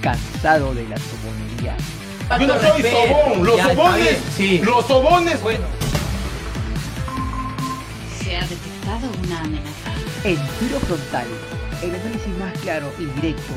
[0.00, 1.76] cansado de la sobonería?
[2.40, 4.58] Yo no soy sobón, los Ya, sobones, sí.
[4.58, 5.42] los sobones.
[5.42, 5.64] Bueno,
[8.22, 9.92] Se ha detectado una amenaza.
[10.24, 11.26] en tiro frontal,
[11.82, 13.52] el análisis más claro y directo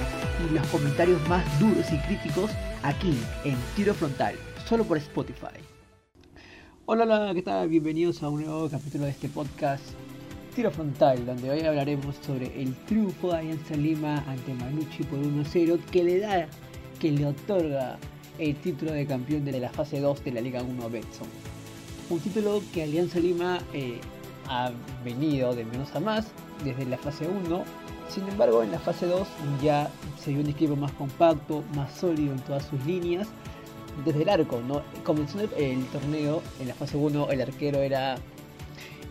[0.49, 2.51] y los comentarios más duros y críticos
[2.83, 4.35] aquí en tiro frontal,
[4.67, 5.47] solo por Spotify.
[6.85, 7.67] Hola, hola, ¿qué tal?
[7.69, 9.83] Bienvenidos a un nuevo capítulo de este podcast
[10.55, 15.80] Tiro Frontal, donde hoy hablaremos sobre el triunfo de Alianza Lima ante Manucci por 1-0
[15.91, 16.48] que le da,
[16.99, 17.98] que le otorga
[18.38, 21.27] el título de campeón de la fase 2 de la Liga 1 Betson.
[22.09, 24.02] Un título que Alianza Lima eh,
[24.49, 24.72] ha
[25.05, 26.27] venido de menos a más
[26.66, 27.63] desde la fase 1.
[28.09, 29.25] Sin embargo, en la fase 2
[29.63, 29.89] ya
[30.20, 33.30] se vio un equipo más compacto, más sólido en todas sus líneas.
[34.03, 34.81] Desde el arco, ¿no?
[35.05, 38.17] Comenzó el, torneo en la fase 1, el arquero era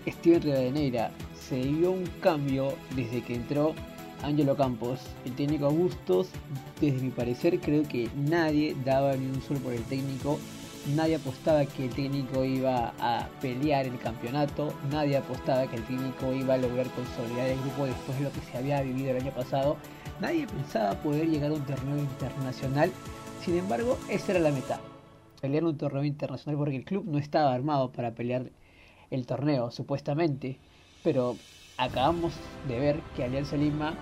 [0.06, 1.10] Steven Rivadeneira.
[1.50, 3.74] Se vio un cambio desde que entró
[4.22, 5.00] Angelo Campos.
[5.24, 6.28] El técnico Augustos,
[6.80, 10.38] desde mi parecer, creo que nadie daba ni un solo por el técnico.
[10.94, 14.72] Nadie apostaba que el técnico iba a pelear el campeonato.
[14.92, 18.42] Nadie apostaba que el técnico iba a lograr consolidar el grupo después de lo que
[18.42, 19.76] se había vivido el año pasado.
[20.20, 22.92] Nadie pensaba poder llegar a un torneo internacional.
[23.44, 24.78] Sin embargo, esa era la meta.
[25.40, 28.52] Pelear un torneo internacional porque el club no estaba armado para pelear
[29.10, 30.60] el torneo, supuestamente.
[31.02, 31.36] Pero
[31.76, 32.32] acabamos
[32.68, 33.94] de ver que Alianza Lima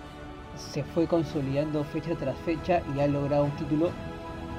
[0.73, 3.91] se fue consolidando fecha tras fecha y ha logrado un título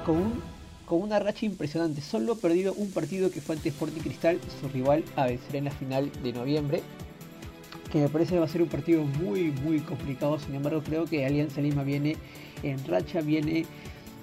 [0.06, 0.42] con, un-
[0.86, 2.00] con una racha impresionante.
[2.00, 5.64] Solo ha perdido un partido que fue ante Sporting Cristal, su rival a vencer en
[5.66, 6.82] la final de noviembre.
[7.92, 10.38] Que me parece que va a ser un partido muy, muy complicado.
[10.38, 12.16] Sin embargo, creo que Alianza Lima viene
[12.62, 13.66] en racha, viene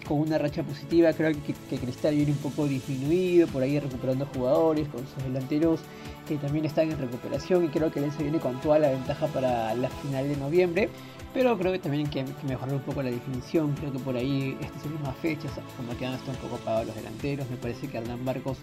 [0.07, 1.13] con una racha positiva.
[1.13, 5.81] Creo que, que Cristal viene un poco disminuido, por ahí recuperando jugadores, con sus delanteros
[6.27, 7.65] que también están en recuperación.
[7.65, 10.89] Y creo que Alianza viene con toda la ventaja para la final de noviembre.
[11.33, 13.73] Pero creo que también hay que, que mejorar un poco la definición.
[13.75, 16.95] Creo que por ahí estas últimas fechas, como que han estado un poco apagados los
[16.95, 17.49] delanteros.
[17.49, 18.57] Me parece que Hernán Marcos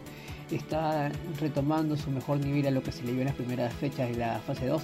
[0.51, 1.11] está
[1.41, 4.17] retomando su mejor nivel a lo que se le vio en las primeras fechas de
[4.17, 4.83] la fase 2.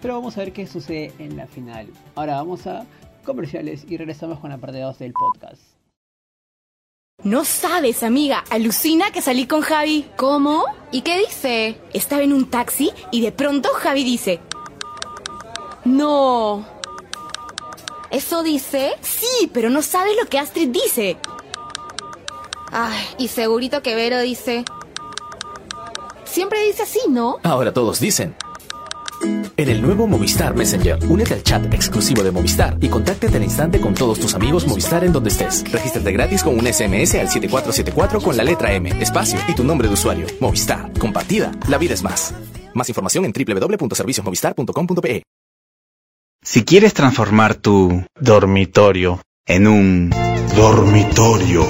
[0.00, 1.88] Pero vamos a ver qué sucede en la final.
[2.14, 2.86] Ahora vamos a
[3.24, 5.73] comerciales y regresamos con la parte 2 del podcast.
[7.24, 10.04] No sabes, amiga, alucina que salí con Javi.
[10.16, 10.66] ¿Cómo?
[10.92, 11.80] ¿Y qué dice?
[11.94, 14.40] Estaba en un taxi y de pronto Javi dice...
[15.86, 16.66] No.
[18.10, 18.92] ¿Eso dice?
[19.00, 21.16] Sí, pero no sabes lo que Astrid dice.
[22.70, 24.66] Ay, y segurito que Vero dice...
[26.24, 27.38] Siempre dice así, ¿no?
[27.42, 28.36] Ahora todos dicen.
[29.56, 33.80] En el nuevo Movistar Messenger, únete al chat exclusivo de Movistar y contáctate al instante
[33.80, 35.62] con todos tus amigos Movistar en donde estés.
[35.70, 39.86] Regístrate gratis con un SMS al 7474 con la letra M, espacio y tu nombre
[39.86, 40.26] de usuario.
[40.40, 42.34] Movistar, compartida, la vida es más.
[42.74, 45.22] Más información en www.serviciosmovistar.com.pe.
[46.42, 50.10] Si quieres transformar tu dormitorio en un
[50.56, 51.64] dormitorio,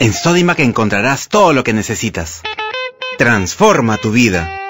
[0.00, 2.40] en Sodimac encontrarás todo lo que necesitas.
[3.18, 4.61] Transforma tu vida.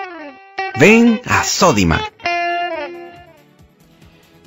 [0.81, 2.13] Ven a Sodimac.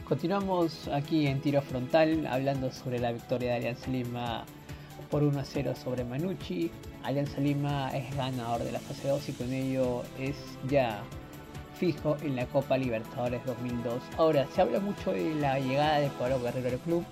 [0.07, 4.45] Continuamos aquí en tiro frontal hablando sobre la victoria de Alianza Lima
[5.09, 6.71] por 1 a 0 sobre Manucci.
[7.03, 10.35] Alianza Lima es ganador de la fase 2 y con ello es
[10.67, 11.03] ya
[11.77, 14.01] fijo en la Copa Libertadores 2002.
[14.17, 17.05] Ahora, se habla mucho de la llegada de Pablo Guerrero al club.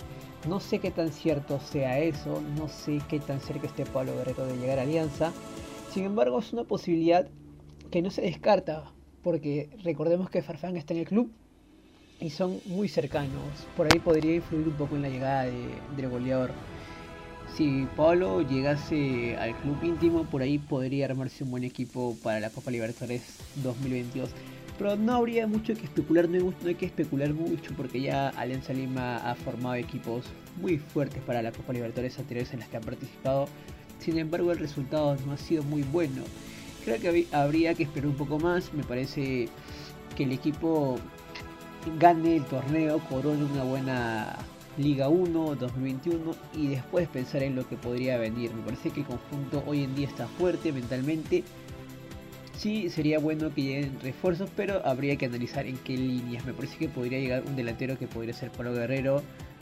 [0.47, 4.45] No sé qué tan cierto sea eso, no sé qué tan cerca esté Pablo Guerrero
[4.47, 5.31] de llegar a Alianza.
[5.91, 7.29] Sin embargo, es una posibilidad
[7.91, 8.91] que no se descarta,
[9.23, 11.31] porque recordemos que Farfán está en el club
[12.19, 13.67] y son muy cercanos.
[13.75, 16.51] Por ahí podría influir un poco en la llegada de, del goleador.
[17.55, 22.49] Si Pablo llegase al club íntimo, por ahí podría armarse un buen equipo para la
[22.49, 24.31] Copa Libertadores 2022.
[24.77, 28.29] Pero no habría mucho que especular, no hay, no hay que especular mucho porque ya
[28.29, 30.25] Alianza Lima ha formado equipos
[30.59, 33.47] muy fuertes para la Copa Libertadores anteriores en las que han participado.
[33.99, 36.23] Sin embargo, el resultado no ha sido muy bueno.
[36.83, 38.73] Creo que habría que esperar un poco más.
[38.73, 39.47] Me parece
[40.15, 40.99] que el equipo
[41.99, 44.37] gane el torneo, corone una buena
[44.77, 48.53] Liga 1 2021 y después pensar en lo que podría venir.
[48.53, 51.43] Me parece que el conjunto hoy en día está fuerte mentalmente.
[52.57, 56.45] Sí, sería bueno que lleguen refuerzos, pero habría que analizar en qué líneas.
[56.45, 59.21] Me parece que podría llegar un delantero que podría ser Pablo Guerrero.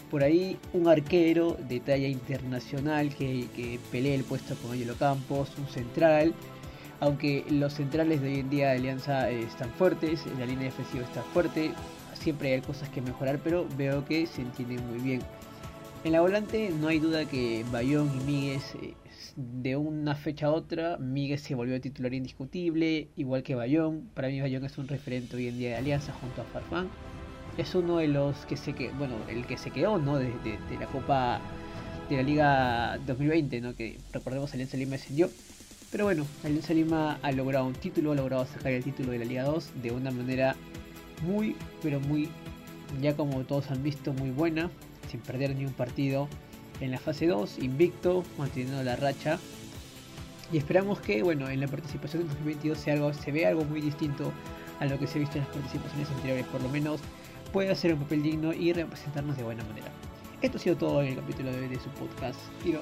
[0.10, 5.52] Por ahí un arquero de talla internacional que, que pelee el puesto con Angelo Campos,
[5.58, 6.34] un central.
[7.02, 11.04] Aunque los centrales de hoy en día de Alianza eh, están fuertes, la línea defensiva
[11.04, 11.72] está fuerte,
[12.14, 15.22] siempre hay cosas que mejorar, pero veo que se entienden muy bien.
[16.04, 18.94] En la volante no hay duda que Bayón y Míguez, eh,
[19.36, 24.10] de una fecha a otra, Míguez se volvió titular indiscutible, igual que Bayón.
[24.14, 26.88] Para mí Bayón es un referente hoy en día de Alianza junto a Farfán.
[27.58, 30.18] es uno de los que se que bueno, el que se quedó, ¿no?
[30.18, 30.32] De
[30.80, 31.42] la Copa
[32.10, 33.76] de la Liga 2020, ¿no?
[33.76, 35.30] Que recordemos Alianza Lima descendió.
[35.92, 39.26] Pero bueno, Alianza Lima ha logrado un título, ha logrado sacar el título de la
[39.26, 40.56] Liga 2 de una manera
[41.22, 42.30] muy, pero muy,
[43.02, 44.70] ya como todos han visto, muy buena,
[45.10, 46.30] sin perder ni un partido
[46.80, 49.38] en la fase 2, invicto, manteniendo la racha.
[50.54, 53.82] Y esperamos que, bueno, en la participación en 2022 sea algo, se vea algo muy
[53.82, 54.32] distinto
[54.80, 57.02] a lo que se ha visto en las participaciones anteriores, por lo menos
[57.52, 59.92] pueda hacer un papel digno y representarnos de buena manera.
[60.42, 62.80] Esto ha sido todo en el capítulo de hoy de su podcast Tiro.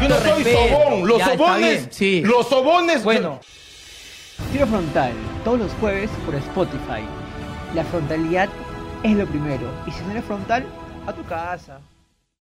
[0.00, 1.06] Yo no soy sobón.
[1.08, 1.60] Los Ya, está sobones.
[1.80, 2.22] bien, sí.
[2.22, 3.04] Los sobones.
[3.04, 3.40] Bueno,
[4.52, 5.12] Tiro Frontal,
[5.44, 7.02] todos los jueves por Spotify.
[7.74, 8.48] La frontalidad
[9.02, 10.64] es lo primero, y si no eres frontal,
[11.06, 11.80] a tu casa.